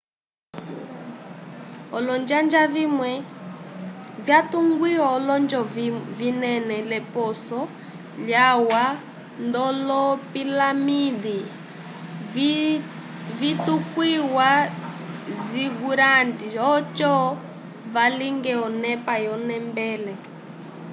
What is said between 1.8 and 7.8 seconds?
olonjanja vimwe vyatungiwa olonjo vinene l'eposo